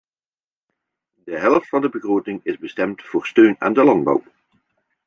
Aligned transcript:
De 1.15 1.37
helft 1.39 1.69
van 1.69 1.81
de 1.81 1.89
begroting 1.89 2.39
is 2.43 2.57
bestemd 2.57 3.03
voor 3.03 3.25
steun 3.25 3.55
aan 3.59 3.73
de 3.73 3.83
landbouw. 3.83 4.23